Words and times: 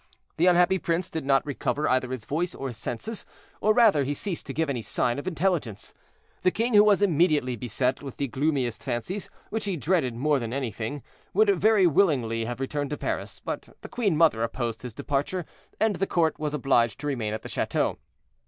The 0.37 0.47
unhappy 0.47 0.79
prince 0.79 1.11
did 1.11 1.27
not 1.27 1.45
recover 1.45 1.87
either 1.87 2.09
his 2.09 2.25
voice 2.25 2.55
or 2.55 2.69
his 2.69 2.77
senses, 2.77 3.23
or 3.61 3.71
rather, 3.71 4.03
he 4.03 4.15
ceased 4.15 4.47
to 4.47 4.53
give 4.53 4.67
any 4.67 4.81
sign 4.81 5.19
of 5.19 5.27
intelligence. 5.27 5.93
The 6.41 6.49
king, 6.49 6.73
who 6.73 6.83
was 6.83 7.03
immediately 7.03 7.55
beset 7.55 8.01
with 8.01 8.17
the 8.17 8.27
gloomiest 8.27 8.81
fancies, 8.83 9.29
which 9.51 9.65
he 9.65 9.77
dreaded 9.77 10.15
more 10.15 10.39
than 10.39 10.53
anything, 10.53 11.03
would 11.35 11.51
very 11.51 11.85
willingly 11.85 12.45
have 12.45 12.59
returned 12.59 12.89
to 12.89 12.97
Paris; 12.97 13.41
but 13.45 13.69
the 13.81 13.89
queen 13.89 14.17
mother 14.17 14.41
opposed 14.41 14.81
his 14.81 14.95
departure, 14.95 15.45
and 15.79 15.97
the 15.97 16.07
court 16.07 16.39
was 16.39 16.55
obliged 16.55 16.99
to 17.01 17.05
remain 17.05 17.35
at 17.35 17.43
the 17.43 17.47
chateau. 17.49 17.99